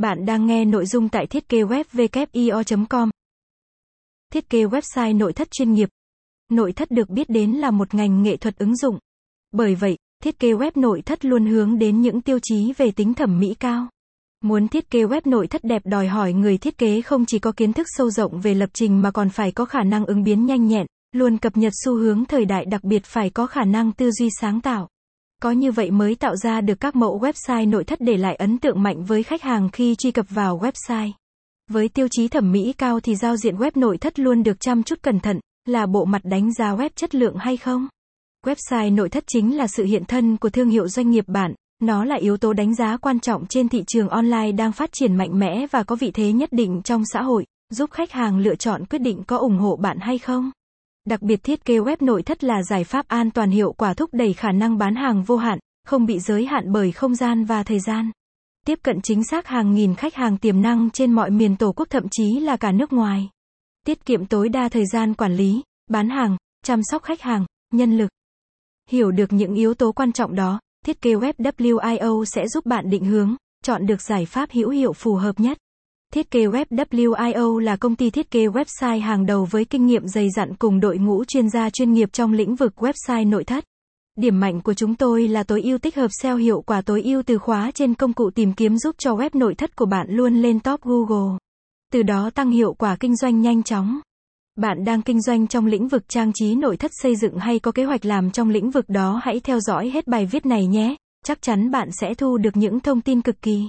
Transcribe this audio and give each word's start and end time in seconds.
Bạn 0.00 0.26
đang 0.26 0.46
nghe 0.46 0.64
nội 0.64 0.86
dung 0.86 1.08
tại 1.08 1.26
thiết 1.26 1.48
kế 1.48 1.58
web 1.62 2.86
com 2.88 3.10
Thiết 4.32 4.50
kế 4.50 4.64
website 4.64 5.16
nội 5.16 5.32
thất 5.32 5.50
chuyên 5.50 5.72
nghiệp. 5.72 5.88
Nội 6.50 6.72
thất 6.72 6.90
được 6.90 7.10
biết 7.10 7.30
đến 7.30 7.50
là 7.50 7.70
một 7.70 7.94
ngành 7.94 8.22
nghệ 8.22 8.36
thuật 8.36 8.58
ứng 8.58 8.76
dụng. 8.76 8.98
Bởi 9.52 9.74
vậy, 9.74 9.96
thiết 10.22 10.38
kế 10.38 10.52
web 10.52 10.70
nội 10.74 11.02
thất 11.02 11.24
luôn 11.24 11.46
hướng 11.46 11.78
đến 11.78 12.00
những 12.00 12.20
tiêu 12.20 12.38
chí 12.42 12.72
về 12.76 12.90
tính 12.90 13.14
thẩm 13.14 13.40
mỹ 13.40 13.54
cao. 13.60 13.88
Muốn 14.40 14.68
thiết 14.68 14.90
kế 14.90 15.04
web 15.04 15.20
nội 15.24 15.46
thất 15.46 15.64
đẹp 15.64 15.82
đòi 15.84 16.06
hỏi 16.06 16.32
người 16.32 16.58
thiết 16.58 16.78
kế 16.78 17.02
không 17.02 17.26
chỉ 17.26 17.38
có 17.38 17.52
kiến 17.52 17.72
thức 17.72 17.86
sâu 17.90 18.10
rộng 18.10 18.40
về 18.40 18.54
lập 18.54 18.70
trình 18.72 19.02
mà 19.02 19.10
còn 19.10 19.28
phải 19.28 19.52
có 19.52 19.64
khả 19.64 19.82
năng 19.82 20.06
ứng 20.06 20.22
biến 20.22 20.46
nhanh 20.46 20.66
nhẹn, 20.66 20.86
luôn 21.12 21.38
cập 21.38 21.56
nhật 21.56 21.72
xu 21.84 21.94
hướng 21.94 22.24
thời 22.24 22.44
đại 22.44 22.64
đặc 22.64 22.84
biệt 22.84 23.04
phải 23.04 23.30
có 23.30 23.46
khả 23.46 23.64
năng 23.64 23.92
tư 23.92 24.10
duy 24.10 24.28
sáng 24.40 24.60
tạo. 24.60 24.88
Có 25.42 25.50
như 25.50 25.72
vậy 25.72 25.90
mới 25.90 26.14
tạo 26.14 26.36
ra 26.36 26.60
được 26.60 26.80
các 26.80 26.96
mẫu 26.96 27.20
website 27.20 27.70
nội 27.70 27.84
thất 27.84 28.00
để 28.00 28.16
lại 28.16 28.34
ấn 28.34 28.58
tượng 28.58 28.82
mạnh 28.82 29.04
với 29.04 29.22
khách 29.22 29.42
hàng 29.42 29.68
khi 29.72 29.94
truy 29.94 30.10
cập 30.10 30.26
vào 30.30 30.58
website. 30.58 31.10
Với 31.70 31.88
tiêu 31.88 32.08
chí 32.10 32.28
thẩm 32.28 32.52
mỹ 32.52 32.74
cao 32.78 33.00
thì 33.00 33.14
giao 33.14 33.36
diện 33.36 33.56
web 33.56 33.70
nội 33.74 33.98
thất 33.98 34.18
luôn 34.18 34.42
được 34.42 34.60
chăm 34.60 34.82
chút 34.82 35.02
cẩn 35.02 35.20
thận, 35.20 35.40
là 35.66 35.86
bộ 35.86 36.04
mặt 36.04 36.22
đánh 36.24 36.52
giá 36.52 36.74
web 36.74 36.90
chất 36.96 37.14
lượng 37.14 37.36
hay 37.36 37.56
không? 37.56 37.88
Website 38.46 38.94
nội 38.94 39.08
thất 39.08 39.24
chính 39.26 39.56
là 39.56 39.66
sự 39.66 39.84
hiện 39.84 40.04
thân 40.04 40.36
của 40.36 40.50
thương 40.50 40.68
hiệu 40.68 40.88
doanh 40.88 41.10
nghiệp 41.10 41.24
bạn, 41.28 41.54
nó 41.82 42.04
là 42.04 42.16
yếu 42.16 42.36
tố 42.36 42.52
đánh 42.52 42.74
giá 42.74 42.96
quan 42.96 43.20
trọng 43.20 43.46
trên 43.46 43.68
thị 43.68 43.84
trường 43.86 44.08
online 44.08 44.52
đang 44.52 44.72
phát 44.72 44.90
triển 44.92 45.16
mạnh 45.16 45.38
mẽ 45.38 45.66
và 45.70 45.82
có 45.82 45.96
vị 45.96 46.10
thế 46.14 46.32
nhất 46.32 46.48
định 46.52 46.82
trong 46.84 47.02
xã 47.12 47.22
hội, 47.22 47.46
giúp 47.70 47.90
khách 47.90 48.12
hàng 48.12 48.38
lựa 48.38 48.54
chọn 48.54 48.84
quyết 48.84 48.98
định 48.98 49.22
có 49.26 49.36
ủng 49.36 49.58
hộ 49.58 49.76
bạn 49.76 49.98
hay 50.00 50.18
không. 50.18 50.50
Đặc 51.04 51.22
biệt 51.22 51.42
thiết 51.42 51.64
kế 51.64 51.78
web 51.78 51.96
nội 52.00 52.22
thất 52.22 52.44
là 52.44 52.62
giải 52.62 52.84
pháp 52.84 53.08
an 53.08 53.30
toàn 53.30 53.50
hiệu 53.50 53.72
quả 53.72 53.94
thúc 53.94 54.10
đẩy 54.12 54.32
khả 54.32 54.52
năng 54.52 54.78
bán 54.78 54.94
hàng 54.94 55.22
vô 55.22 55.36
hạn, 55.36 55.58
không 55.86 56.06
bị 56.06 56.18
giới 56.18 56.46
hạn 56.46 56.72
bởi 56.72 56.92
không 56.92 57.14
gian 57.14 57.44
và 57.44 57.62
thời 57.62 57.80
gian. 57.80 58.10
Tiếp 58.66 58.78
cận 58.82 59.00
chính 59.00 59.24
xác 59.24 59.46
hàng 59.46 59.74
nghìn 59.74 59.94
khách 59.94 60.14
hàng 60.14 60.38
tiềm 60.38 60.62
năng 60.62 60.90
trên 60.90 61.12
mọi 61.12 61.30
miền 61.30 61.56
tổ 61.56 61.72
quốc 61.72 61.88
thậm 61.90 62.08
chí 62.10 62.40
là 62.40 62.56
cả 62.56 62.72
nước 62.72 62.92
ngoài. 62.92 63.28
Tiết 63.86 64.04
kiệm 64.04 64.26
tối 64.26 64.48
đa 64.48 64.68
thời 64.68 64.86
gian 64.86 65.14
quản 65.14 65.36
lý, 65.36 65.62
bán 65.90 66.10
hàng, 66.10 66.36
chăm 66.64 66.80
sóc 66.82 67.02
khách 67.02 67.20
hàng, 67.20 67.44
nhân 67.72 67.98
lực. 67.98 68.10
Hiểu 68.88 69.10
được 69.10 69.32
những 69.32 69.54
yếu 69.54 69.74
tố 69.74 69.92
quan 69.92 70.12
trọng 70.12 70.34
đó, 70.34 70.60
thiết 70.86 71.02
kế 71.02 71.14
web 71.14 71.32
WIO 71.38 72.24
sẽ 72.24 72.48
giúp 72.48 72.66
bạn 72.66 72.90
định 72.90 73.04
hướng, 73.04 73.36
chọn 73.64 73.86
được 73.86 74.02
giải 74.02 74.26
pháp 74.26 74.50
hữu 74.52 74.70
hiệu 74.70 74.92
phù 74.92 75.14
hợp 75.14 75.40
nhất. 75.40 75.58
Thiết 76.14 76.30
kế 76.30 76.46
web 76.46 76.64
WIO 76.70 77.58
là 77.58 77.76
công 77.76 77.96
ty 77.96 78.10
thiết 78.10 78.30
kế 78.30 78.46
website 78.46 79.00
hàng 79.00 79.26
đầu 79.26 79.44
với 79.50 79.64
kinh 79.64 79.86
nghiệm 79.86 80.06
dày 80.06 80.28
dặn 80.36 80.54
cùng 80.54 80.80
đội 80.80 80.98
ngũ 80.98 81.24
chuyên 81.24 81.50
gia 81.50 81.70
chuyên 81.70 81.92
nghiệp 81.92 82.08
trong 82.12 82.32
lĩnh 82.32 82.54
vực 82.54 82.72
website 82.76 83.28
nội 83.28 83.44
thất. 83.44 83.64
Điểm 84.16 84.40
mạnh 84.40 84.60
của 84.60 84.74
chúng 84.74 84.94
tôi 84.94 85.28
là 85.28 85.42
tối 85.42 85.62
ưu 85.62 85.78
tích 85.78 85.96
hợp 85.96 86.08
SEO 86.22 86.36
hiệu 86.36 86.62
quả 86.62 86.82
tối 86.82 87.02
ưu 87.02 87.22
từ 87.22 87.38
khóa 87.38 87.70
trên 87.74 87.94
công 87.94 88.12
cụ 88.12 88.30
tìm 88.30 88.52
kiếm 88.52 88.78
giúp 88.78 88.96
cho 88.98 89.14
web 89.14 89.30
nội 89.32 89.54
thất 89.54 89.76
của 89.76 89.86
bạn 89.86 90.06
luôn 90.10 90.34
lên 90.34 90.60
top 90.60 90.80
Google. 90.82 91.38
Từ 91.92 92.02
đó 92.02 92.30
tăng 92.34 92.50
hiệu 92.50 92.74
quả 92.74 92.96
kinh 93.00 93.16
doanh 93.16 93.40
nhanh 93.40 93.62
chóng. 93.62 94.00
Bạn 94.56 94.84
đang 94.84 95.02
kinh 95.02 95.22
doanh 95.22 95.46
trong 95.46 95.66
lĩnh 95.66 95.88
vực 95.88 96.08
trang 96.08 96.32
trí 96.34 96.54
nội 96.54 96.76
thất 96.76 96.90
xây 96.94 97.16
dựng 97.16 97.38
hay 97.38 97.58
có 97.58 97.72
kế 97.72 97.84
hoạch 97.84 98.04
làm 98.04 98.30
trong 98.30 98.48
lĩnh 98.48 98.70
vực 98.70 98.84
đó 98.88 99.20
hãy 99.22 99.40
theo 99.40 99.60
dõi 99.60 99.90
hết 99.90 100.06
bài 100.06 100.26
viết 100.26 100.46
này 100.46 100.66
nhé. 100.66 100.96
Chắc 101.26 101.42
chắn 101.42 101.70
bạn 101.70 101.88
sẽ 101.92 102.14
thu 102.14 102.38
được 102.38 102.56
những 102.56 102.80
thông 102.80 103.00
tin 103.00 103.22
cực 103.22 103.42
kỳ 103.42 103.62